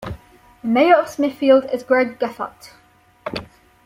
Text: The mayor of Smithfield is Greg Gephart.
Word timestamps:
The 0.63 0.67
mayor 0.67 0.95
of 0.95 1.07
Smithfield 1.09 1.65
is 1.71 1.83
Greg 1.83 2.17
Gephart. 2.17 2.71